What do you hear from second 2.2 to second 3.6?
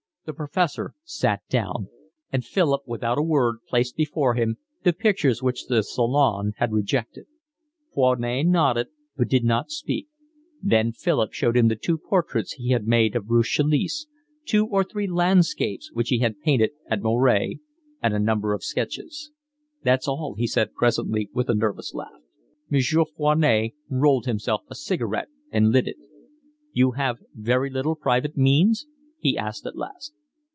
and Philip without a word